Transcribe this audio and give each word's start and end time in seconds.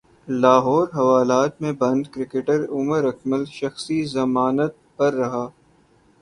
لاہور 0.41 0.85
حوالات 0.95 1.51
مں 1.61 1.73
بند 1.81 2.03
کرکٹر 2.13 2.59
عمر 2.77 3.01
اکمل 3.11 3.43
شخصی 3.51 4.03
ضمانت 4.13 4.73
پر 4.97 5.13
رہا 5.13 5.45